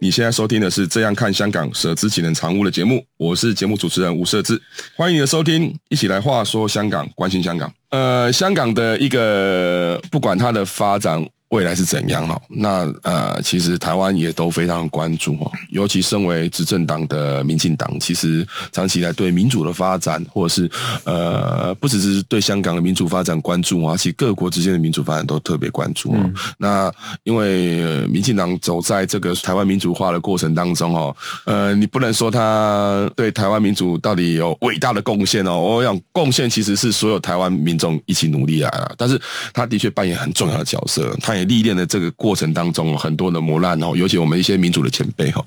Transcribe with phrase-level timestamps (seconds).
[0.00, 4.60] 你现在收听的是《这样看香港》，舍之岂能藏乎的节目，我是节目主持人吴瑟智，
[4.94, 7.72] 欢迎你的收听，一起来话说香港，关心香港。
[7.90, 11.26] 呃，香港的一个不管它的发展。
[11.50, 12.38] 未来是怎样哈？
[12.48, 20.70] 那呃，其实台湾也都非常关注哈，尤其身为执政党的民进党，其实长期以来对民主的发展，或者是
[21.04, 26.12] 呃，不只是对香港的民主发展关注啊，其实各国之间的民主发展都特别关注。
[26.14, 39.18] 嗯、那因为民进党走在这个台湾民主化的过程当中哦，呃，你不能说他对台湾民主到底有伟大的贡献哦，我想贡献其实是所有台湾民众一起努力来了，但是
[39.54, 41.37] 他的确扮演很重要的角色，他。
[41.44, 45.44] 历练的这个过程当中，很多的磨难哦，尤其我们一些民主的前辈哈。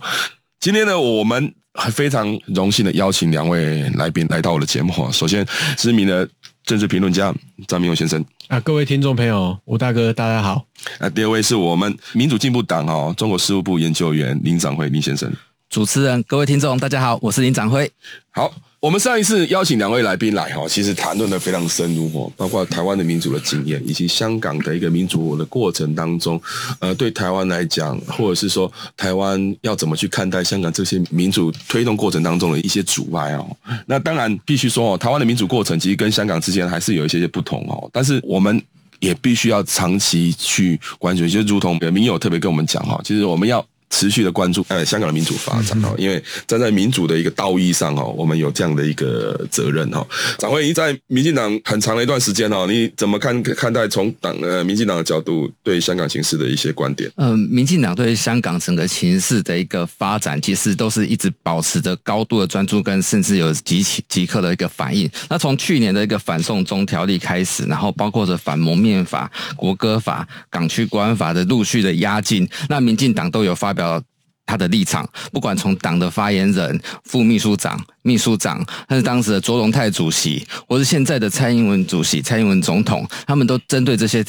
[0.59, 5.11] 今天呢，我们还非常荣幸的邀请两位来宾来到我的节目哈。
[5.11, 5.45] 首先，
[5.77, 6.27] 知名的
[6.63, 7.33] 政治评论家
[7.67, 10.65] 张明勇先生啊，各位听众朋友，吴大哥，大家好。
[10.99, 15.31] 啊第二位是我们民主进步党哈中国事务部研究员林长辉林先生。
[15.71, 17.89] 主持人，各位听众，大家好，我是林展辉。
[18.29, 18.53] 好。
[18.81, 26.41] 我们上一次邀请两位来宾来哈，其实谈论的非常深入哦，包括台湾的民主的经验，以及香港的一个民主的过程当中，
[26.79, 33.55] 呃，对台湾来讲，或者是说台湾要怎么去看待香港这些民主推动过程当中的一些阻碍哦。
[33.85, 38.59] 那当然必须说哦，台湾的民主过程其实跟香港之间还是有一些些不同哦，但是我们
[38.99, 43.63] 也必须要长期去关注，就如同民友特别跟我们讲哈，其实我们要。
[43.91, 50.03] 持续的关注呃香港的民主发展哦，因为站在民主的一个道义上哦，我们有这样的一个责任哈。
[50.39, 57.11] 长辉，你在民进党很长的一段时间哦，你怎么看看待从党呃民进党的角度对香港形势的一些观点？
[57.17, 65.09] 嗯，民进党对香港整个形势的一个发展，其实都是一直保持着高度的专注，跟甚至有极其即刻的一个反应。
[65.29, 73.80] 那从去年的一个反送中条例开始，然后包括着反蒙面法、国歌法、港区国安法的陆续的压境，那民进党都有发表。
[73.81, 74.01] 表
[74.45, 84.23] 他的立场，不管从党的发言人、副秘书长、秘书长，还是当时的卓荣泰主席，或是现在的蔡英文主席、蔡英文总统，他们都针对这些。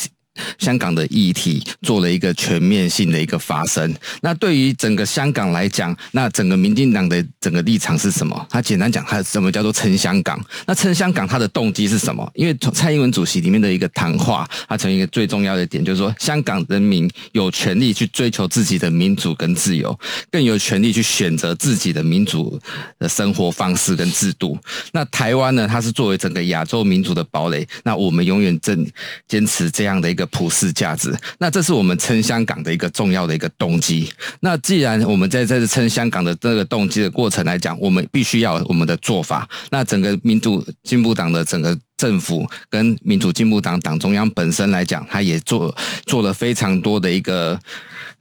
[0.59, 3.94] 香港的议题做了一个全面性的一个发声。
[4.22, 8.47] 那对于整个香港来讲，那整个民进党的整个立场是什么？
[8.50, 10.43] 他简单讲，他什么叫做撑香港？
[10.66, 12.31] 那撑香港，他的动机是什么？
[12.34, 19.99] 因为蔡英文主席里面的一个谈话，他从一个最重要的点就是说，香港人民有权利去追求自己的民主跟自由，
[20.31, 22.59] 更有权利去选择自己的民主
[22.99, 24.59] 的生活方式跟制度。
[24.93, 25.69] 那台湾呢？
[25.69, 28.87] 它是作为整个亚洲民主的堡垒，那我们永远正
[29.28, 30.22] 坚持这样的一个。
[30.27, 34.12] 普世价值，那这是我们撑香港的一个重要的一个动机。
[34.41, 39.49] 那既然我们在这次撑香港的这个动机的过程来讲，我们必须要我们的做法。
[39.71, 45.75] 那整个民主进步党的整个政府跟民主进步党党中央本身来讲，他也做
[46.06, 47.59] 做了非常多的一个。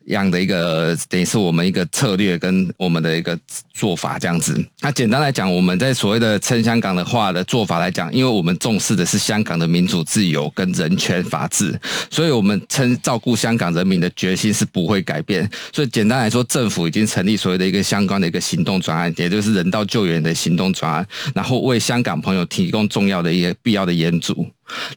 [0.07, 3.37] 样的一个等于是我们一个策略跟我们的一个
[3.73, 4.63] 做法这样子。
[4.81, 11.79] 那简单来讲，我们在所谓的称香港的话的做法来讲，因为我们重视的是香港的民主自由跟人权法治，
[12.09, 15.49] 所以我们称照顾香港人民的决心是不会改变。
[15.73, 24.45] 所以简单来说，政府已经成立所谓的一个相关的一个行动专案，也就是人道救援的行动专案，然后为香港朋友提供重要的一个必要的援助。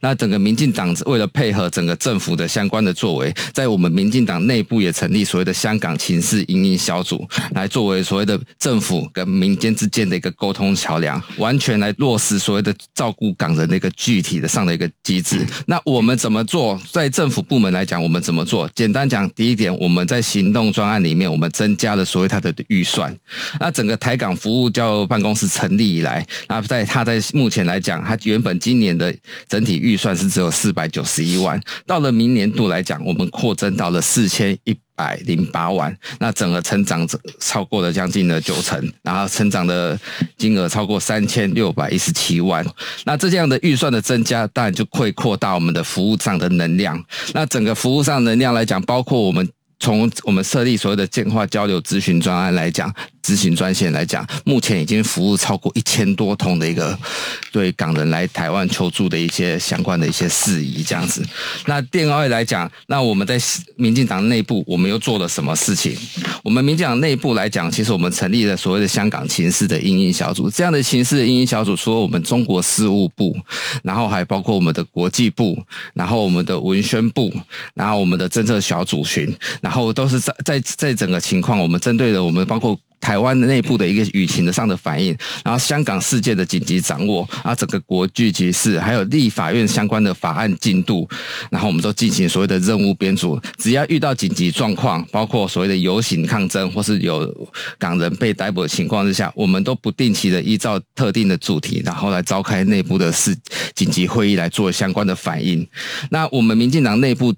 [0.01, 15.45] 那整个民进党为了配合整个政府的相关的作为，在我们民进党内部也成立所谓的香港情势因应小组，来作为所谓的政府跟民间之间的一个沟通桥梁，完全来落实所谓的照顾港人的一个具体的上的一个机制。
[15.65, 16.79] 那我们怎么做？
[16.91, 18.69] 在政府部门来讲，我们怎么做？
[18.75, 23.15] 简单讲，第一点，我们在行动专案里面，我们增加了所谓它的预算。
[23.59, 29.13] 那整个台港服务交流办公室成立以来，那在它在目前来讲，它原本今年的
[29.49, 37.05] 整体预算是只有四百九十一万，到了明年度来讲，我们扩增到了四千一百零八万，那整个成长
[37.39, 39.99] 超过了将近了九成，然后成长的
[40.37, 42.65] 金额超过三千六百一十七万。
[43.03, 47.03] 那这样的预算的增加，当然就会扩大我们的服务上的能量。
[47.33, 49.49] 那整个服务上能量来讲，包括我们。
[49.79, 56.97] 从我们设立所谓的健化交流咨询专案来讲，咨询专线来讲，目前已经服务超过一千多通的一个
[57.51, 61.23] 对港人来台湾求助的一些相关的一些事宜，这样子。
[61.65, 63.37] 那另外来讲，那我们在
[63.75, 65.95] 民进党内部，我们又做了什么事情？
[66.43, 70.49] 我们民进党内部来讲，其实我们成立了所谓的香港情势的因应小组。
[70.49, 73.35] 这样的情势的因应小组，除了我们中国事务部，
[73.83, 75.61] 然后还包括我们的国际部，
[75.93, 77.33] 然后我们的文宣部，
[77.73, 79.35] 然后我们的政策小组群。
[79.65, 91.07] 然后后都是在在在整个情况，我们针对了我们包括台湾内部的一个舆情的上的反应，然后香港事件的紧急掌握，啊，整个国际局势，还有立法院相关的法案进度，
[91.51, 93.39] 然后我们都进行所谓的任务编组。
[93.57, 97.29] 只要遇到紧急状况，包括所谓的游行抗争，或是有
[97.77, 103.37] 港人被逮捕的情况之下，我们都不定期的依照特定的主题，然后来召开内部的事
[103.75, 105.67] 紧急会议来做相关的反应。
[106.09, 107.35] 那我们民进党内部。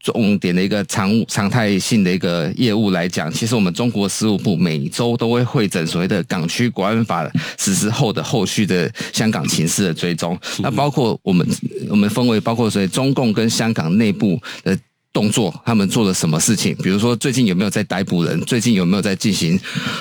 [0.00, 11.46] 重点的一个常常态性的一个业务来讲，其实我们中国事务部每周都会会诊所谓的港区国安法实施后的后续的香港情势的追踪，那包括我们
[11.88, 14.78] 我们分为包括所谓中共跟香港内部的。
[15.12, 16.74] 动作，他们做了什么事情？
[16.82, 18.40] 比如说，最近有没有在逮捕人？
[18.42, 19.58] 最近有没有在进行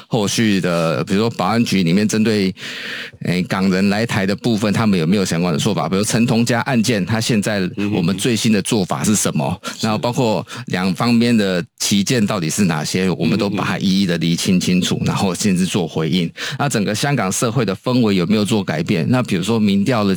[0.08, 1.04] 后续的？
[1.04, 2.54] 比如说，保安局里面针对
[3.26, 5.90] 诶港人来台的部分，他们有没有相关的说法？
[5.90, 9.62] 比如陈同佳案件，他现在我们最新的做法是什么？
[9.82, 13.10] 然后包括两方面的旗舰到底是哪些？
[13.10, 16.32] 我们都把它一一的厘清清楚，然后甚至做回应。
[16.58, 19.06] 那整个香港社会的氛围有没有做改变？
[19.10, 20.16] 那比如说民调的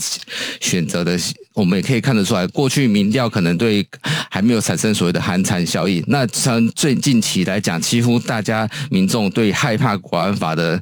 [0.61, 1.19] 选择的。
[1.55, 3.87] 我们也可以看得出来，过去民调可能对
[4.29, 6.03] 还没有产生所谓的寒蝉效应。
[6.09, 10.81] 那从最近期来讲，几乎大家民众对害怕国安法的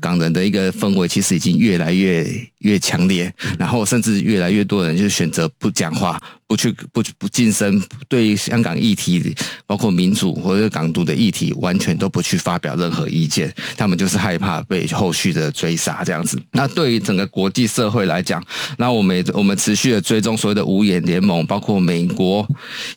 [0.00, 2.26] 港人的一个氛围，其实已经越来越
[2.64, 3.32] 越强烈。
[3.58, 9.32] 然后甚至越来越多人就选择不讲话，不去不不晋升，对香港议题，
[9.64, 13.54] 包括民主或者港独的议题，完全都不去发表任何意见。
[13.76, 16.36] 他们就是害怕被后续的追杀这样子。
[16.50, 18.44] 那对于整个国际社会来讲，
[18.78, 20.24] 那我们我们持续的追。
[20.24, 22.48] 踪所谓的五眼联盟，包括美国、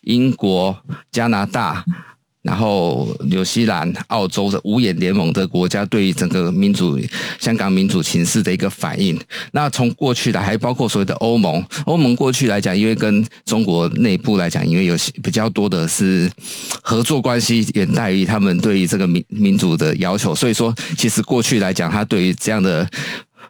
[0.04, 0.74] 英国、
[1.12, 1.84] 加拿大，
[2.48, 6.98] 然后纽西兰、澳洲的五眼联盟的国家，对于整个民主
[7.42, 9.20] 香港民主情势的一个反应。
[9.52, 16.32] 那从过去来，还包括所谓的欧盟，欧盟过去来讲，因为跟中国内部来讲，因为有比较多的是
[16.82, 22.90] 合作关系，远大于他们对于这个民民主的要求，所以说，其实过去来讲，他对于这样的。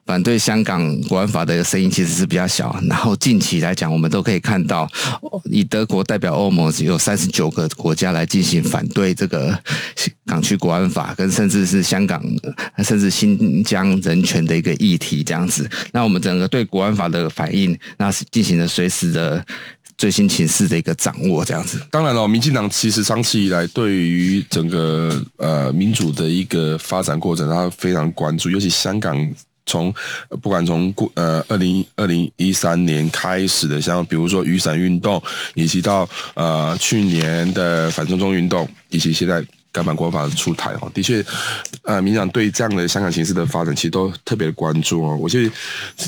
[0.07, 4.89] 反对香港国安法的声音其实是比较小，然后近期来讲，我们都可以看到，
[5.43, 9.59] 以德国代表欧盟有三十九个国家来进行反对这个
[10.25, 12.23] 港区国安法，跟甚至是香港
[12.85, 15.69] 甚至新疆人权的一个议题这样子。
[15.91, 19.45] 那我们整个对国安法的反应，那是进行了随时的
[19.97, 21.81] 最新情势的一个掌握这样子。
[21.91, 29.29] 当然了，民进党其实长期以来对于整个呃民主的一个发展过程，他非常关注，尤其香港。
[29.67, 29.93] 从
[30.41, 35.21] 不管从过呃二零二零一三年开始的，像比如说雨伞运动，
[35.53, 39.45] 以及到呃去年的反送中运动，以及现在。
[39.69, 41.23] 港版国安法出台哦，的确，
[41.83, 45.15] 呃，民进党对这样的香港形势的发展，其实都特别的关注哦。
[45.15, 45.51] 我觉得，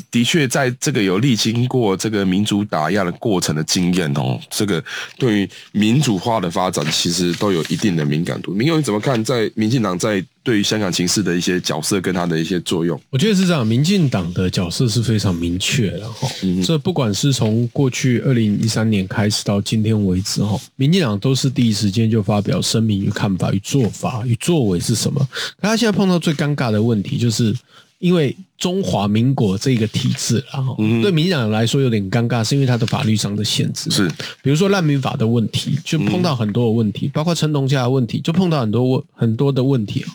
[0.09, 4.83] 的确，在这个有历经过这个民主打压的过程的经验哦，这个
[5.19, 8.51] 对于民主化的发展，其实都有一定的敏感度。
[8.53, 9.23] 铭祐你怎么看？
[9.23, 12.99] 在民进党在对于香港情势的一些角色跟他的一些作用？
[13.11, 16.27] 我觉得是这样，民进党的角色是非常明确的哈。
[16.65, 23.59] 这不管是从过去二零一三年开始到今天为止哈，民进党都是第一时间就发表声明与看法与。
[23.59, 25.23] 做法与作为是什么？
[25.61, 27.55] 可他现在碰到最尴尬的问题，就是
[27.99, 28.35] 因为。
[28.59, 33.89] 中华民国这个体制，然后对民进党来说有点尴尬，是因为它的法律上的限制。
[33.89, 34.07] 是，
[34.43, 40.05] 比如说难民法的问题，就碰到很多的问题，包括陈同佳的问题，就碰到很多问很多的问题。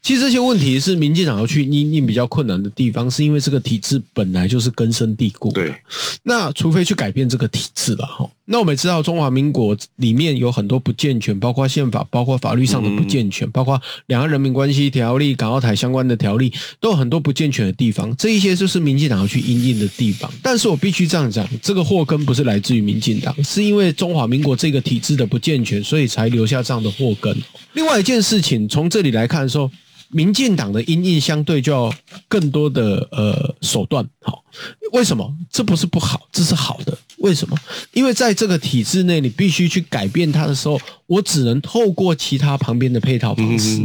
[0.00, 5.50] 其实这些问题是民进党要去应应比较困难的地方，是因为这个体制本来就是根深蒂固。
[5.50, 5.74] 对，
[6.22, 8.30] 那除非去改变这个体制了哈。
[8.50, 16.50] 那我们也知道中华民国里面有很多不健全，包括宪法，包括法律上的不健全，包括两岸人民关系条例、港澳台相关的条例，
[16.80, 17.87] 都有很多不健全的地方。
[17.88, 27.34] 地方这一些就是民进党要去因应的地方，但是我必须这样讲，这个祸根不是来自于民进党，是因为中华民国这个体制的不健全，所以才留下这样的祸根。
[27.72, 29.70] 另外一件事情，从这里来看说，
[30.10, 31.90] 民进党的因应相对就要
[32.28, 34.44] 更多的呃手段，好，
[34.92, 35.34] 为什么？
[35.50, 36.98] 这不是不好，这是好的。
[37.20, 37.56] 为什么？
[37.92, 43.80] 因为在这个体制内，你必须去改变它的时候，我只能透过其他旁边的配套方式。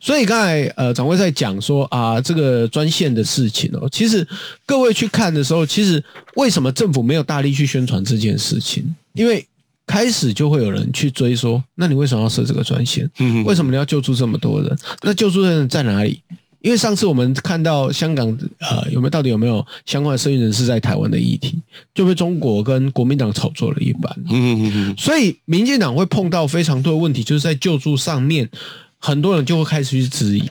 [0.00, 4.26] 所以刚才呃，掌柜在讲说啊，这个专线的事情哦，其实
[4.64, 6.02] 各位去看的时候，其实
[6.36, 8.94] 为什么政府没有大力去宣传这件事情？
[9.14, 9.46] 因为
[9.86, 13.10] 开始就会有人去追说，那你为什么要设这个专线？
[13.44, 14.78] 为什么你要救助这么多人？
[15.02, 16.20] 那救助的人在哪里？
[16.62, 18.26] 因为上次我们看到香港
[18.60, 21.60] 呃有没有到底有没有相关的生意人士在台湾的议题，
[21.94, 24.16] 就被中国跟国民党炒作了一番。
[24.30, 24.94] 嗯嗯嗯。
[24.96, 28.48] 所以民进党会碰到非常多的问题，就是在救助上面，
[28.98, 30.44] 很多人就会开始去质疑，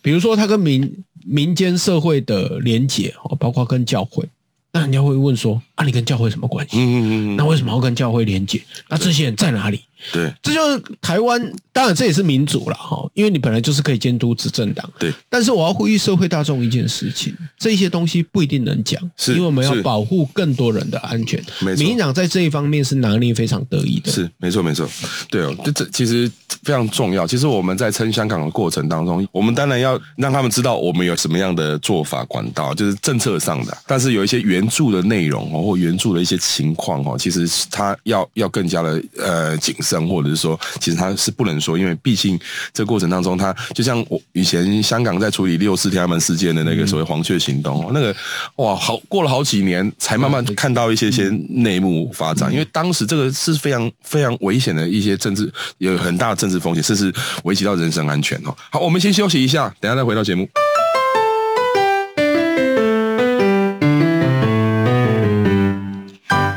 [0.00, 4.24] 比如说他跟民民间社会的连结哦，包括跟教会。
[4.72, 6.76] 那人家会问说：“啊，你跟教会什么关系？
[6.76, 8.62] 嗯嗯嗯，那为什么要跟教会连结？
[8.90, 9.80] 那这些人在哪里？”
[10.12, 11.52] 对，这就是台湾。
[11.72, 14.90] 当然，这也是民主了哈，因为你本来就是可以监督执政党。
[14.98, 15.12] 对。
[15.28, 21.38] 但是我要呼吁社会大众一件事情：这些东西不一定能讲，是因为我们要保护更多人的安全。
[21.60, 21.78] 没错。
[21.80, 24.10] 民进党在这一方面是拿捏非常得意的。
[24.10, 24.88] 是，没错，没错。
[25.28, 26.30] 对哦，这这其实
[26.62, 27.26] 非常重要。
[27.26, 33.76] 其实我们在撑香港的过程当中，我们当然要让他们知道我们有什么样的做法管道，就是政策上的。
[33.86, 40.58] 但是有一些援助的内容哦，或援助的一些情况哦，其实他要要更加的呃谨慎，或者是说。
[40.80, 42.38] 其实他是不能说，因为毕竟
[42.72, 48.14] 这个过程当中，他就像我以前香港在处理六四天安门事件的那个所谓黄雀行动，嗯、那个
[48.56, 57.12] 哇，好过了好几年才慢慢看到一些些内幕发展，因为当时这个是非常非常危险的一些政治，有很大的政治风险，甚至
[57.44, 58.54] 危及到人身安全哦。
[58.70, 60.48] 好，我们先休息一下，等下再回到节目。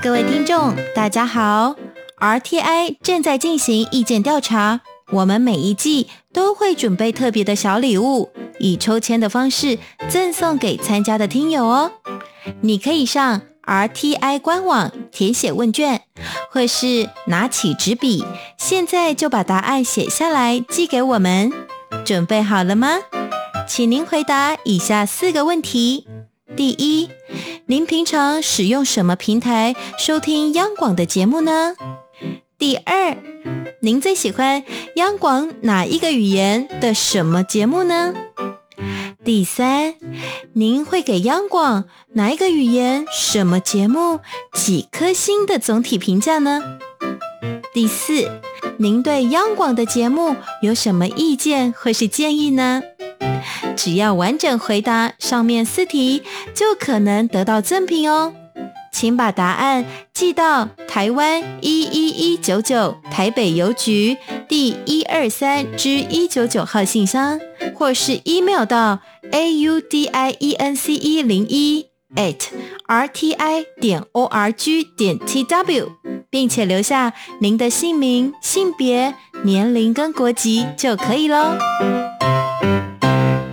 [0.02, 1.76] 各位听众，大家好。
[2.20, 4.82] RTI 正在进行意见调查，
[5.14, 11.92] 我们每一季都会准备特别的小礼物，以抽签的方式赠送给参加的听友哦。
[12.62, 16.02] 你可以上 RTI 官网填写问卷，
[16.52, 18.26] 或是拿起纸笔，
[18.58, 21.52] 现在就把答案写下来寄给我们。
[22.06, 22.98] 准备好了吗？
[23.68, 26.06] 请您回答以下四个问题：
[26.58, 27.10] 第一，
[27.68, 31.76] 您平常使用什么平台收听央广的节目呢？
[32.60, 33.16] 第二，
[33.80, 38.14] 您最喜欢央广哪一个语言的什么节目呢？
[39.24, 39.96] 第三，
[40.52, 41.86] 您会给央广
[42.16, 44.20] 哪一个语言什么节目
[44.52, 46.62] 几颗星的总体评价呢？
[47.74, 48.30] 第四，
[48.78, 52.84] 您对央广的节目有什么意见或是建议呢？
[53.78, 56.24] 只要完整回答上面四题，
[56.54, 58.34] 就可能得到赠品哦。
[58.92, 64.18] 请把答案寄到台湾一一一九九台北邮局
[64.48, 67.40] 第一二三之一九九号信箱，
[67.76, 69.00] 或是 email 到
[69.32, 72.48] a u d i e n c e 零一 at
[72.88, 75.92] r t i 点 o r g 点 t w，
[76.30, 82.19] 并且留下您的姓名、性别、年龄跟国籍就可以喽。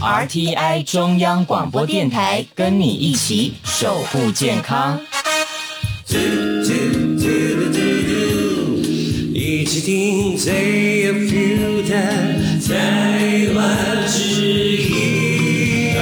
[0.00, 4.98] RTI 中央广播电台跟你一起守护健康。
[9.34, 11.92] 一起听最有 feel 的
[12.66, 15.94] 台湾之音。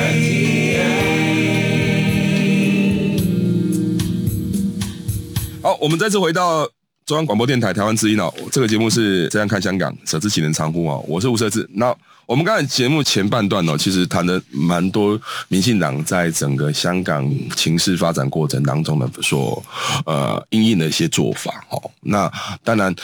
[5.61, 6.65] 好，我们再次回到
[7.05, 8.33] 中央广播电台台湾之音哦。
[8.53, 11.05] 这个节目是这样看香港，舍之岂能长乎哦。
[11.09, 11.93] 我是吴设志，那。
[12.29, 15.19] 我们刚才节目前半段哦，其实谈的蛮多，
[15.49, 19.65] 民进党在整个香港情势发展过程当中的所
[20.05, 21.91] 呃应应的一些做法哦。
[22.03, 22.31] 那
[22.63, 22.95] 当然，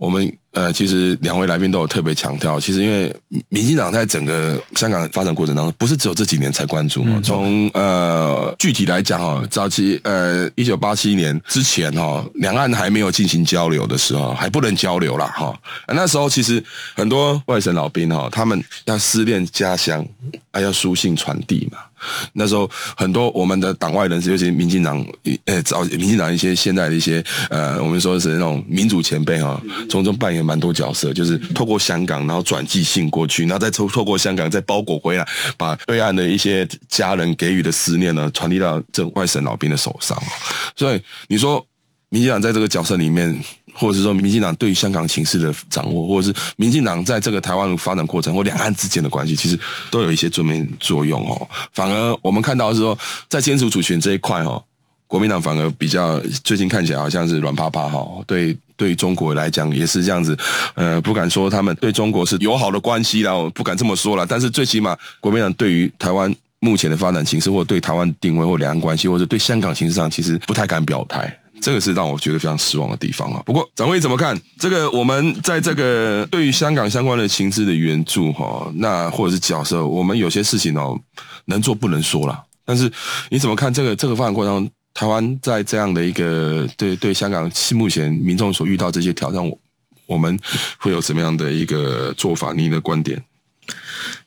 [0.00, 0.36] 我们。
[0.52, 3.14] 呃，其实两位来宾都有特别强调，其实因为
[3.50, 7.20] 民进党在整个香港发展过程当中，不是只有这几年才关注嘛。
[7.22, 15.56] 从呃具体来讲哈，早期呃一九八七年之前哈，两岸还没有进行交流的时候，还不能交流啦哈。
[15.86, 16.60] 那时候其实
[16.96, 20.04] 很多外省老兵哈，他们要思念家乡，
[20.52, 21.78] 还要书信传递嘛。
[22.32, 25.04] 那时候很多我们的党外人士，尤其民进党，
[25.44, 35.26] 呃，早民进党一些现在的一些呃，我们说是那种民主前辈哈，从中扮演蛮多角色，就是透过香港，然后转寄信过去，然后再透透过香港再包裹回来，
[35.56, 40.16] 把对岸的一些家人给予的思念呢，传递到这外省老兵的手上。
[40.76, 41.64] 所以你说，
[42.08, 43.38] 民进党在这个角色里面。
[43.74, 49.58] 或者是说，民进党对于香港情势的掌握，或者是民进党在这个台湾发展过程或两岸之间的关系，其实
[49.90, 51.48] 都有一些正面作用哦。
[51.72, 52.98] 反而我们看到的是说，
[53.28, 54.62] 在坚持主权这一块哦，
[55.06, 58.06] 国民党反而比较最近看起来好像是软趴趴哈。
[58.26, 60.36] 对，对中国来讲也是这样子。
[60.74, 64.24] 呃，不敢说他们对中国是友好的关系啦，我不敢这么说啦。
[64.28, 71.36] 但是最起码，国民党对于台湾目前的发展情势，或者对台湾定位或两岸关系，或者对香港情势上，其实不太敢表态。
[71.60, 73.42] 这个是让我觉得非常失望的地方啊。
[73.44, 74.90] 不过，展辉怎么看这个？
[74.90, 80.98] 我们在这个对于香港相关的情势的援助，哈，那或者是角色，我们有些事情哦，
[81.44, 82.44] 能做不能说了。
[82.64, 82.90] 但是
[83.30, 89.58] 你怎么看这个这个发展过程中，台湾在这样的一个对对香港目前民众所遇到这些挑战，我
[90.06, 90.38] 我们
[90.78, 92.52] 会有什么样的一个做法？
[92.52, 93.22] 你的观点？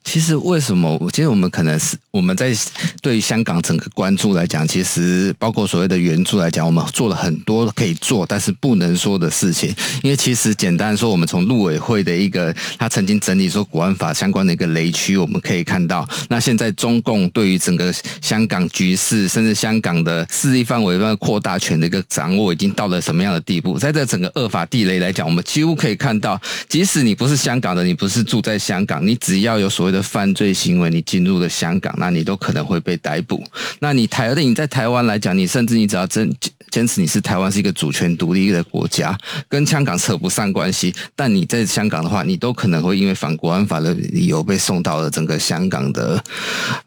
[0.03, 0.97] 其实为什么？
[0.99, 2.53] 我其实我们可能是我们在
[3.01, 9.73] 对于香港整个关注来讲，其实包括所谓的援助来讲，我们做了很多可以做但是不能说的事情。
[10.03, 23.79] 因为其实简单说，我们从陆委会的一个他曾经整理说国安法相关的一个雷区，我们可以看到，那现在中共对于整个香港局势，甚至香港的势力范围扩大权的一个掌握，已经到了什么样的地步？
[23.79, 33.43] 在这整个恶法地雷来讲，我们几乎可以看到，即使你不是香港的，你不是住在香港，你只要有所谓的犯罪行为，你进入了香港，那你都可能会被逮捕。
[33.79, 36.31] 那你台的你在台湾来讲，你甚至你只要真
[36.69, 39.17] 坚持你是台湾是一个主权独立的国家，
[39.47, 40.93] 跟香港扯不上关系。
[41.15, 46.23] 但你在香港的话，你都可能会因为反国安法的理由被送到了整个香港的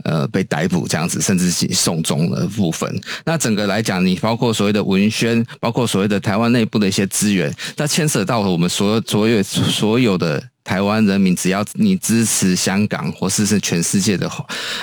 [0.04, 3.00] 呃被逮捕这样子，甚至是送终的部分。
[3.25, 10.42] 那整个来讲，你包括所谓的文宣，包括所谓的台湾内部的一些资源，那牵涉到了我们所有所有所有的。
[10.67, 14.29] 台湾人民，只要你支持香港，或是是全世界的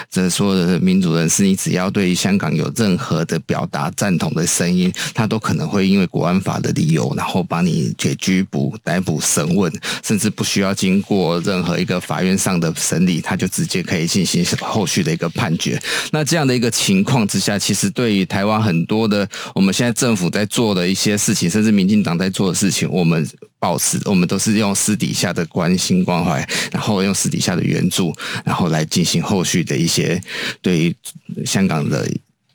[0.10, 9.70] 这所有的民主人士，你只要对香港有任何的表达赞同的声音，他都可能会因为国安法的理由，然后把你给拘捕、逮捕、审问，
[10.02, 15.78] 甚至不需要经过任何一个法院上的审理，他就直接可以进行后续的一个判决。
[16.12, 23.28] 那这样的一个情况之下，其实对于台湾很多的我们现在政府在做的一些事情，甚至民进党在做的事情，我们。
[23.64, 30.22] 保持，我们都是用私底下的关心关怀，然后用私底下的援助，然后来进行后续的一些
[30.62, 30.94] 对于
[31.46, 32.06] 香港的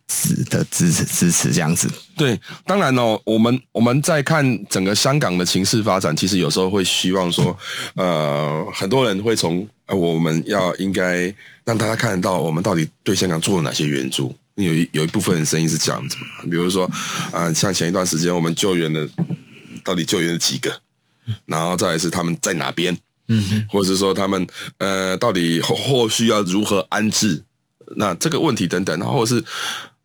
[0.06, 1.88] 支的支持支持这样子。
[2.14, 7.58] 对，当然哦，我们我们在看整个香港的情势发展，其实有时候会希望说，
[7.94, 14.36] 呃，很多人会从呃，我们要应该让大家看得到，我们到底对香港做了哪些援助。
[14.56, 16.16] 有一有一部分人声音是这样子，
[16.50, 16.84] 比如说
[17.32, 19.08] 啊、像前一段时间我们救援的，
[19.82, 20.70] 到底救援了几个？
[21.46, 22.96] 然后再来是他们在哪边，
[23.28, 24.46] 嗯，或者是说他们
[24.78, 27.42] 呃到底后后续要如何安置，
[27.96, 29.42] 那这个问题等等，然后是，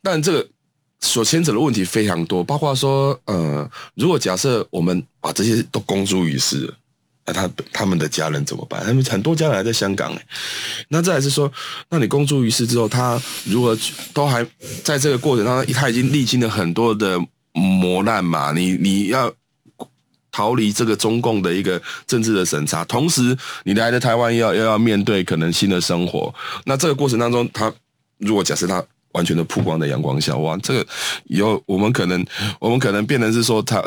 [0.02, 0.48] 但这个
[1.02, 6.74] 所牵扯的问题非常多，包括说呃，如果假设我们把这些都公诸于世，
[7.26, 8.84] 那他他们的家人怎么办？
[8.86, 10.26] 他们很多家人还在香港诶，
[10.90, 11.52] 那再来是说，
[11.90, 13.78] 那你公诸于世之后，他如何
[14.14, 14.46] 都还
[14.84, 17.18] 在这个过程当中，他已经历经了很多的
[17.54, 19.34] 磨难嘛，你你要。
[20.34, 26.34] 逃离这个中共的一个政治的审查，同时你来的台湾要又要面对可能新的生活，
[26.65, 27.72] 那这个过程当中，他
[28.17, 30.86] 如果假设他完全的曝光在阳光下，哇，这个
[31.26, 32.26] 以后我们可能
[32.60, 33.80] 我们可能变成是说台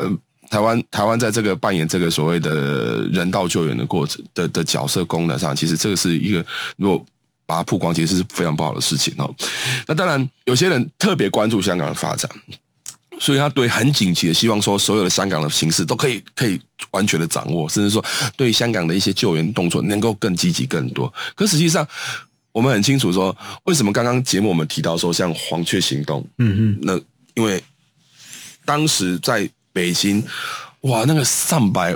[0.49, 6.43] 台湾台湾在这个扮演这个所谓的人道救援的过程的的角色功能上，其实这个是一个
[6.77, 7.05] 如果
[7.45, 9.29] 把它曝光，其实是非常不好的事情哦。
[9.85, 12.29] 那当然，有些人特别关注香港的发展。
[13.19, 16.59] 所以他对很紧急的希望说，所有的香港的形势都可以可以
[16.91, 18.03] 完全的掌握，甚至说
[18.35, 21.11] 对香港的一些救援动作能够更积极更多。
[21.35, 21.87] 可实际上，
[22.51, 26.99] 我们很清楚说，为什么刚刚节目我们提到说像黄雀行动，嗯嗯，那
[27.35, 27.63] 因为
[28.65, 30.23] 当时在北京。
[30.81, 31.93] 哇，那个上百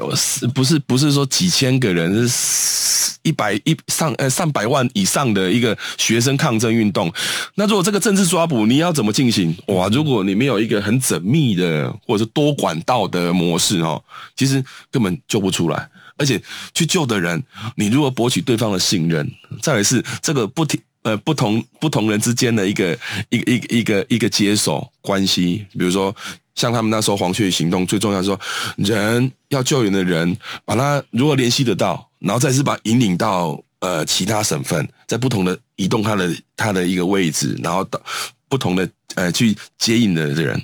[0.53, 7.11] 不是不是说几千个人，是一百一上呃上百万以上的一个学生抗争运动。
[7.55, 9.55] 那如果这个政治抓捕，你要怎么进行？
[9.67, 14.03] 哇，如果你没有一个很缜密的或者是多管道的模式哦，
[14.35, 15.87] 其实根本救不出来。
[16.17, 16.41] 而且
[16.73, 17.41] 去救的人，
[17.75, 22.97] 你如何博取对方的信任，再来是这个不停呃不同不同人之间的一个
[23.29, 26.13] 一个一个一个一个接手关系，比如说。
[26.55, 28.39] 像他们那时候黄雀行动，最重要是说，
[28.77, 38.01] 人要救援的人，把他如果联系得到，然后再是把引领到呃其他省份，在不同的移动他的他的一个位置，然后到
[38.49, 40.61] 不同的呃去接应的人，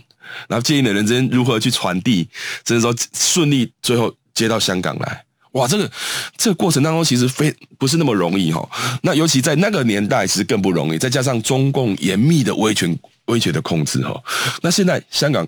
[0.48, 2.28] 然后接应的人之间如何去传递，
[2.66, 5.24] 甚至说顺利最后接到香港来。
[5.54, 5.90] 哇，这个
[6.36, 8.70] 这个过程当中其实非不是那么容易哈。
[9.02, 11.00] 那尤其在那个年代，其实更不容易。
[11.00, 12.96] 再加上中共严密的威权
[13.26, 14.22] 威权的控制哈。
[14.62, 15.48] 那现在香港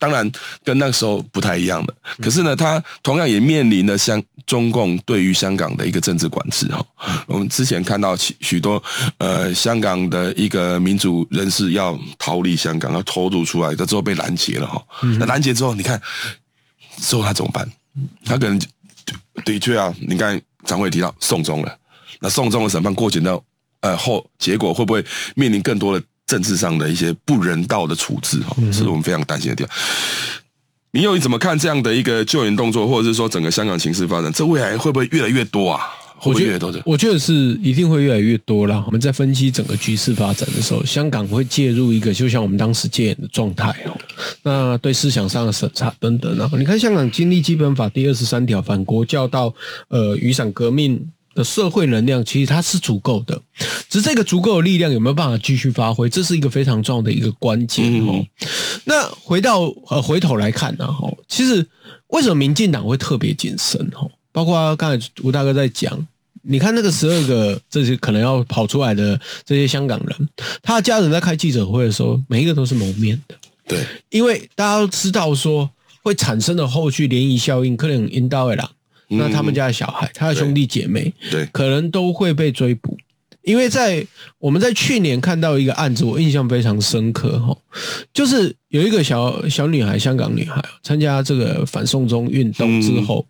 [0.00, 0.28] 当然
[0.64, 6.84] 跟那个时候不太一样的，可是呢，他同样也面临了香中共对于香港的一个政治管制哈。
[7.28, 8.82] 我们之前看到许许多
[9.18, 14.82] 呃香港的一个民主人士要逃离香港，要偷渡出来，之后被拦截了哈。
[15.18, 16.00] 那拦截之后，你看
[16.96, 17.70] 之后他怎么办？
[18.24, 18.60] 他可能。
[19.44, 21.76] 的确啊，你刚才常会提到送终了，
[22.20, 23.42] 那送终的审判过程到
[23.80, 28.38] 呃后结果会不会面临更多的政治上的一些不人道的处置？
[28.40, 29.72] 哈，是我们非常担心的地方。
[30.92, 35.80] 你又怎么看这样的一个救援动作，或者是说整个香港情势发展，这未来会不会越来越多啊？
[36.18, 36.80] 会越来越多的？
[36.84, 38.82] 我觉得是一定会越来越多啦。
[38.86, 43.96] 我们在分析整个局势发展的时候，香港会介入一个就像我们当时戒严的状态哦。
[44.42, 49.52] 那对思想上的审查等等啊，你看香港经历基本法第二十三条反国教到
[49.88, 51.00] 呃雨伞革命
[51.34, 53.40] 的社会能量，其实它是足够的。
[53.88, 58.24] 只是这个足够的力量有没有办法继续发挥，这是一个非常重要的一个关键哦。
[58.84, 61.66] 那回到呃回头来看呢，哈，其实
[62.08, 63.90] 为什么民进党会特别谨慎？
[63.90, 64.06] 哈？
[64.32, 66.06] 包括刚才吴大哥在讲，
[66.42, 70.28] 你看那个十二个这些可能要跑出来的这些香港人，
[70.62, 73.34] 他的家人在开记者会的时候，每一个都是蒙面的。
[73.66, 75.68] 对，因为大家都知道说
[76.02, 78.70] 会产生的后续涟漪效应，可能引导的啦，
[79.10, 82.96] 那他们家的小孩，他的兄弟姐妹，对，可能都会被追捕。
[83.42, 84.06] 因为在
[84.38, 87.56] 我们在去年看到一个案子，我印象非常深刻哈，
[88.12, 93.26] 就是有一个小小女孩，香港女孩参加这个反送中运动之后。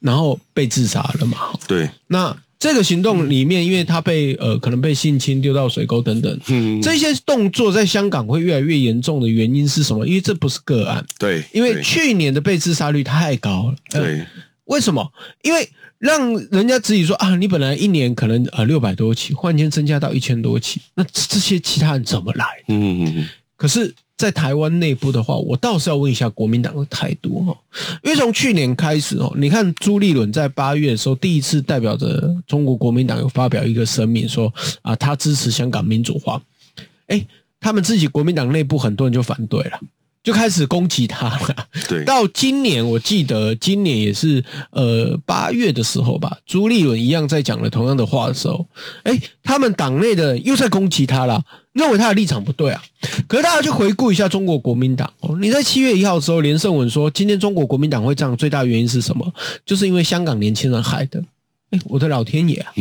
[0.00, 1.38] 然后被自杀了嘛？
[1.66, 1.88] 对。
[2.08, 10.06] 那这个行动里面，因为她被呃可能被性侵丢到水沟等等，嗯，这些动作在香港会越来越严重的原因是什么？
[10.06, 11.42] 因为这不是个案，对。
[11.52, 14.18] 因为去年的被自杀率太高了，对。
[14.18, 14.26] 呃、
[14.64, 15.12] 为什么？
[15.42, 22.46] 因为让人家自己说啊，你本来一年可能呃六百多起，忽然间增加到一千多起，那这些其他人怎么来？
[22.68, 23.28] 嗯嗯嗯。
[23.56, 23.94] 可是。
[24.16, 27.58] 在台湾内部的话，我倒是要问一下国民党的态度哈，
[28.04, 36.40] 因为从去年开始哦，你看朱立伦在八月的时候第一次代表着中国国民党有发表一个声明说啊，他支持香港民主化，
[37.08, 37.26] 诶，
[37.58, 39.80] 他们自己国民党内部很多人就反对了。
[40.24, 41.66] 就开始攻击他了。
[41.86, 48.66] 对，到今年我记得今年也是呃八月的时候吧，朱立伦一样在讲了同样的话的时候，
[49.02, 52.82] 哎，他们党内的又在攻击他了，认为他的立场不对啊。
[53.28, 59.30] 可是大家去回顾一下中国国民党哦，你在七月一号的时候，连胜文说今天中国国民党会这样，最大原因是什么？
[59.66, 61.22] 就是因为香港年轻人害的。
[61.70, 62.72] 哎，我的老天爷啊！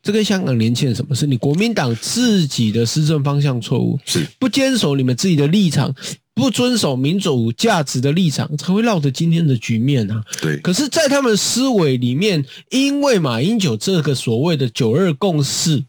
[0.00, 1.26] 这跟香港年轻人什么事？
[1.26, 5.92] 你国民党自己的施政方向错误，是不坚守你们自己的立场。
[6.38, 10.22] 不遵守民主价值的立场，才会落得今天的局面啊！
[10.40, 10.56] 对。
[10.58, 15.82] 可是，在他们思维里面，因为马英九这个所谓的“九二共识”，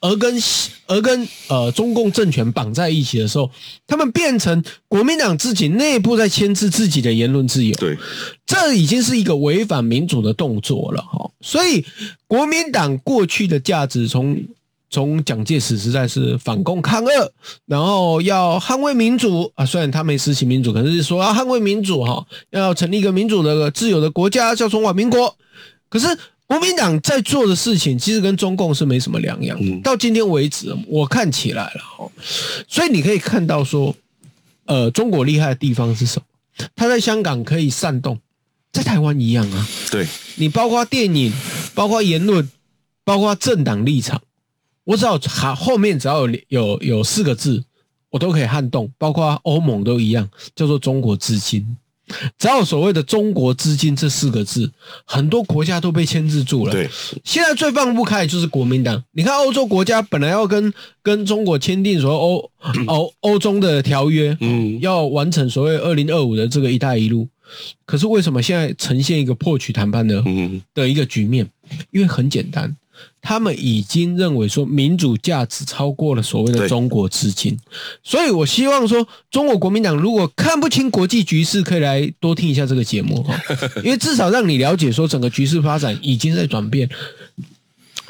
[0.00, 0.42] 而跟
[0.88, 3.48] 而跟呃中共政权绑在一起的时候，
[3.86, 7.76] 他们变成国民党自己内部在牵制自己的言论自由。
[7.76, 7.96] 对。
[8.44, 11.30] 这已经是一个违反民主的动作了哈！
[11.40, 11.84] 所以，
[12.26, 14.36] 国民党过去的价值从。
[14.88, 17.32] 从蒋介石实在是反共抗俄，
[17.66, 19.66] 然后要捍卫民主啊。
[19.66, 25.36] 虽然他没实行民主，可是说要捍卫民主哈，要成立一个民主的自由的国家，叫中华民国。
[25.88, 26.06] 可是
[26.46, 29.58] 国民党在做的事情，其实跟中共是没什么两样。
[29.82, 32.08] 到今天为止，我看起来了哈。
[32.68, 33.94] 所以你可以看到说，
[34.66, 36.66] 呃，中国厉害的地方是什么？
[36.76, 38.20] 他在香港可以煽动，
[38.72, 39.68] 在台湾一样啊。
[39.90, 41.32] 对，你包括电影，
[41.74, 42.48] 包括言论，
[43.04, 44.22] 包括政党立场。
[44.86, 47.62] 我只要好后面只要有有有四个字，
[48.08, 51.76] 我都可以撼动，包括欧盟都一样，叫做中国资金。
[52.38, 54.70] 只要所谓的中国资金这四个字，
[55.04, 56.70] 很多国家都被牵制住了。
[56.70, 56.88] 对，
[57.24, 59.02] 现在最放不开的就是国民党。
[59.10, 60.72] 你看欧洲国家本来要跟
[61.02, 62.50] 跟中国签订所谓欧
[62.86, 67.28] 欧欧中的条约，嗯，要完成所谓二零二五的这个“一带一路”，
[67.84, 70.22] 可是为什么现在呈现一个破局谈判的
[70.72, 71.50] 的一个局面？
[71.90, 72.76] 因为很简单。
[73.26, 77.58] 他们已经认为说民主价值超过了所谓的中国资金，
[78.04, 83.36] 所以我希望说中国国民党如果看不清国际局势，可以来多听一下这个节目哈，
[83.82, 86.88] 因为至少让你了解说整个局势发展已经在转变。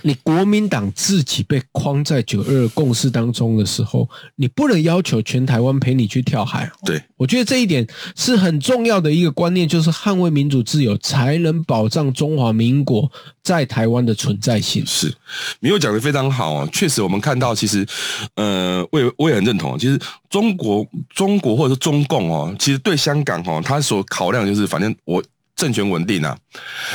[0.07, 6.71] 你国民党自己被框在九二共识当中的时候，你不能要求全台湾陪你去跳海。
[6.85, 13.11] 对，我觉得这一点是很重要的一个观念，就是捍卫民主自由，才能保障中华民国
[13.43, 14.87] 在台湾的存在性。
[14.87, 15.13] 是，
[15.59, 16.69] 你又讲的非常好啊！
[16.73, 17.85] 确实，我们看到其实，
[18.37, 25.21] 呃，我也我也很认同，其实中国中国或者是中共哦，其实对香港哦，他所考量就是，反正我。
[25.57, 26.37] 政权稳定啊！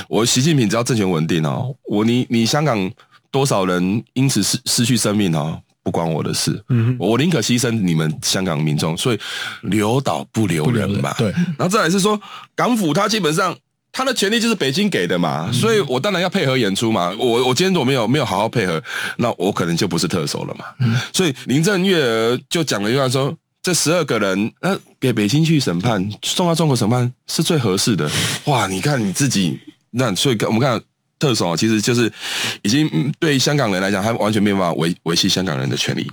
[0.07, 2.89] 我习近平只要政权稳定哦，我你你香港
[3.31, 6.63] 多少人因此失失去生命哦，不关我的事。
[6.69, 9.19] 嗯，我宁可牺牲你们香港民众，所以
[9.63, 11.11] 留岛不留人嘛。
[11.17, 12.21] 对，然后再来是说
[12.55, 13.57] 港府，它基本上
[13.91, 17.11] 他的权利就是北京给的嘛，所以我当然要配合演出嘛。
[17.17, 18.79] 我我今天如果没有没有好好配合，
[19.17, 20.65] 那我可能就不是特首了嘛。
[21.11, 23.35] 所以林郑月娥就讲了一句话说。
[23.61, 28.09] 这十二个人，那给北京去审判，送到中国审判是最合适的。
[28.45, 29.59] 哇，你看你自己，
[29.91, 30.81] 那所以我们看
[31.19, 32.11] 特首其实就是
[32.63, 36.11] 已经对香港人来讲，他完全没有办法维维系香港人的权利。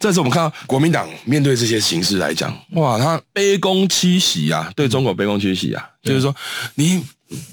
[0.00, 6.34] 这次我们看到国民党面对这些形势来讲，哇，他卑躬屈膝啊，对中国卑躬屈膝啊，就是说
[6.76, 7.04] 你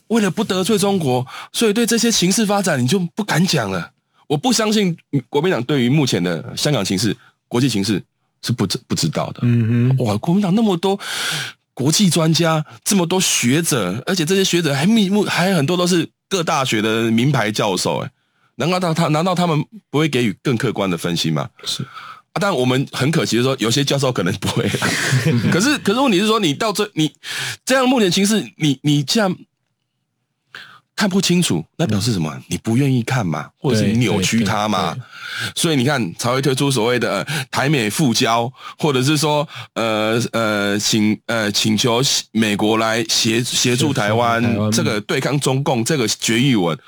[0.07, 3.91] 为了不得罪中国，所以对这些形势发展你就不敢讲了。
[4.27, 4.95] 我不相信
[5.27, 7.13] 国民党对于目前的香港形势、
[7.49, 8.01] 国际形势。
[8.45, 10.17] 是不知不知道的，嗯哼，哇！
[10.17, 10.99] 国民党那么多
[11.73, 18.11] 国际专家，这么多学者，而且这些学者还密目，还有很多都是各大学的名牌教授，哎，
[18.55, 21.49] 难道他他难道他们不会给予更客观的分析吗？
[21.63, 21.83] 是
[22.33, 24.69] 啊，但我们很可惜的说，有些教授可能不会。
[25.51, 27.11] 可是可是问题是说，你到这你
[27.63, 29.35] 这样目前情势，你你这样。
[31.03, 32.33] 看不清楚，那表示什么？
[32.33, 34.95] 嗯、你不愿意看嘛，或者是你扭曲它嘛？
[35.53, 46.79] 所以你看，才会推出所谓的、呃、台美复交，或者是说，呃呃，请呃请求美国来协协助台湾这个对抗中共这个决议文，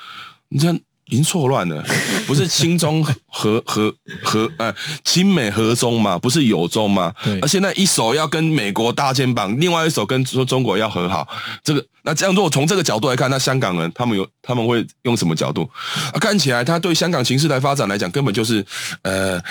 [0.47, 0.79] 你这样。
[1.07, 1.83] 已经错乱了，
[2.25, 7.13] 不是亲中和和和呃亲美和中嘛，不是友中嘛？
[7.23, 7.39] 对。
[7.41, 11.27] 而现在一手要跟美国搭肩膀，另外一手跟说中国要和好，
[11.63, 15.69] 这个那这样如果从这个角度来看，那香港人他们有他们会用什么角度？
[16.11, 18.65] 啊，看起来他对香港形势来发展来讲，根本就是
[19.03, 19.41] 呃。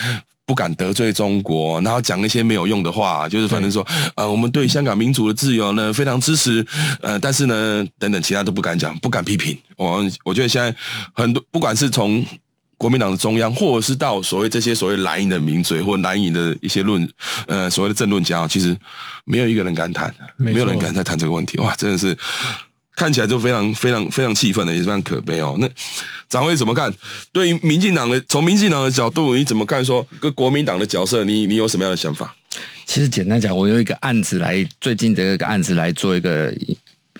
[0.46, 6.64] 不敢得罪中国，然后讲一些没有用的话，就是反正说，呃，我们对香港民主的自由呢非常支持，
[7.00, 9.57] 呃，但是呢，等等其他都不敢讲，不敢批评。
[9.76, 10.74] 我我觉得现在
[11.14, 12.24] 很多，不管是从
[12.76, 17.09] 国民党的中央，或者是到所谓这些所谓蓝营的名嘴或蓝营的一些论，
[17.46, 18.76] 呃，所谓的政论家，其实
[19.24, 21.57] 没有一个人敢谈，没有人敢再谈这个问题。
[21.59, 22.16] 哇，真的是。
[22.96, 25.57] 看起来就非常非常非常气愤的，也是非常可悲哦。
[25.59, 25.68] 那
[26.28, 26.92] 展辉怎么看？
[27.33, 29.85] 对于民进党的，从民进党的角度，你怎么看？
[29.85, 32.35] 说跟国民党的角色，你你有什么样的想法？
[32.87, 36.54] 其实简单讲，我用一个案子来，最近的一个案子来做一个。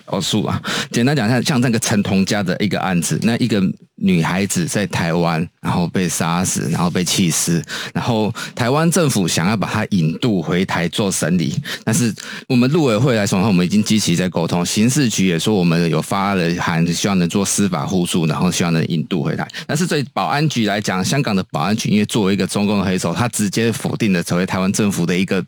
[0.07, 0.61] 描述啊，
[0.91, 3.59] 简单讲一下，像那个陈同佳的一个案子，那一个
[3.97, 12.13] 女孩子在台湾，然后被杀死，然后被弃尸，然后台湾政府想要把她引渡回台做审理，但是
[12.47, 19.47] 我们陆委会来说，我们已经积极在沟通，刑事局也说我们有发了函，希望能做司法互助，然后希望能引渡回台。
[19.65, 25.43] 但是对保安局来讲，香港的保安局因为作为一个中共的黑手，他直接否定了成为台湾政府的一个。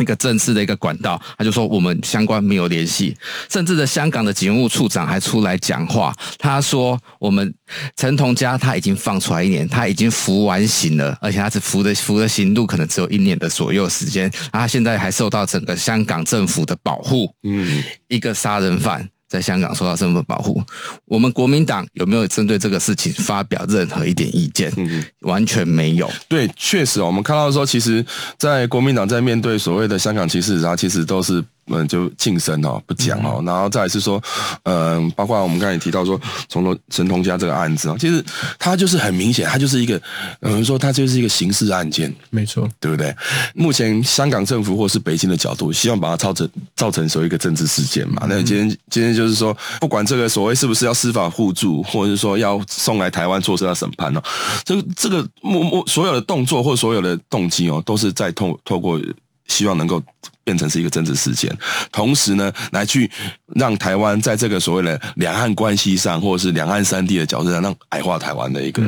[0.00, 3.16] 一个正式的一个管道，他就说我们相关没有联系，
[3.50, 7.54] 甚至的香港的警务处长还出来讲话，他说我们
[7.96, 19.08] 陈同佳他已经放出来一年，他已经服完刑了，而且他只服的服的刑度可能只有一年的左右时间，他现在还受到整个香港政府的保护，嗯，一个杀人犯。
[19.34, 20.62] 在香港受到身份保护，
[21.06, 24.72] 我们国民党有没有针对这个事情发表任何一点意见？
[24.76, 26.08] 嗯，完全没有。
[26.28, 28.06] 对，确实，我们看到说，其实，
[28.38, 31.44] 在国民党在面对所谓的香港歧视，然后其实都是。
[31.66, 34.22] 嗯，就晋升哦，不讲哦，然后再来是说，
[34.64, 38.24] 嗯，包括我们刚才也提到说，从头陈同佳这个案子哦，其实
[38.58, 40.00] 他就是很明显，他就是一个，
[40.40, 43.14] 嗯，说他就是一个刑事案件，没错，对不对？
[43.54, 48.26] 目前香港政府或是北京的角度，希望把它造成造成所谓一个政治事件嘛。
[48.28, 54.22] 那今天今天就是说，不管这个所谓是不是要司法互助，或者是说要送来台湾做这个审判哦，
[54.64, 59.00] 这个这个默默所有的动作或所有的动机哦，都是在透透过。
[59.46, 60.02] 希望能够
[60.44, 61.50] 变成是一个政治事件，
[61.90, 63.10] 同时呢，来去
[63.54, 68.82] 让台湾在这个所谓的两岸关系上，或者是两岸三地的角色上，让矮化台湾的一个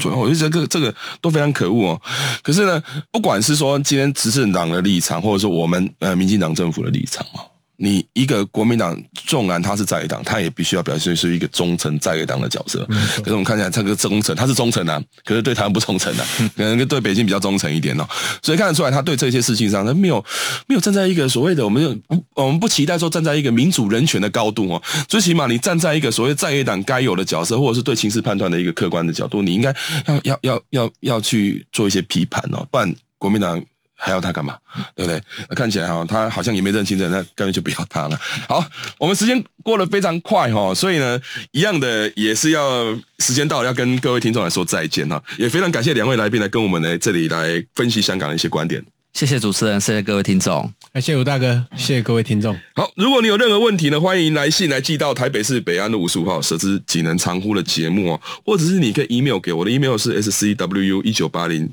[0.00, 0.20] 作用。
[0.20, 2.02] 我就觉得这个这个都非常可恶哦。
[2.42, 2.82] 可是呢，
[3.12, 7.40] 不管是说今天执政党的立场，或者说我们呃民进党政府的立场哦，
[7.80, 12.84] 你一个国民党纵然他是在野党，他也必须要表现是一个忠诚在野党的角色。
[13.18, 18.04] 可是我们看起来这个忠诚，他是忠诚啊，可是对台湾不忠诚啊， 可能对北京比较忠诚一点哦。
[18.42, 20.24] 所以看得出来，他对这些事情上，他没有
[20.66, 24.82] 没有站在一个所谓的我们不我们不期待说站在一个民主人权的高度哦。
[25.06, 29.72] 最起码你站在一个所谓在野党该有的角色，或者是对情势判断的一个客观的角度，你应该
[30.06, 33.62] 要要要要要去做一些批判哦，不然国民党。
[33.98, 34.56] 还要他干嘛？
[34.94, 35.20] 对不对？
[35.56, 38.18] 看起来哈，他好像也没认清人，那干脆就不要他了。
[38.48, 38.64] 好，
[38.96, 45.22] 我们时间过得非常快哈，所以呢，一样的也是要时间到了，要跟各位听众来说再见哈。
[45.36, 48.82] 也非常感谢两位来宾来跟我们来这里来分析香港的一些观点。
[49.18, 52.56] 谢谢主持人，谢谢各位听众，谢谢吴大哥，谢谢各位听众。
[52.76, 61.68] 好，如果你有任何问题呢，欢迎来信来寄到台北市北安路五十五号，舍之济能长呼的节目哦，或者是你可以 email 给我的 email 是 scwu 一九八零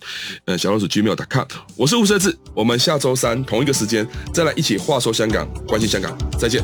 [0.46, 6.64] 呃小老鼠 gmail.com，我是吴舍志，我们下周三同一个时间再来一起话说香港，关心香港，再见。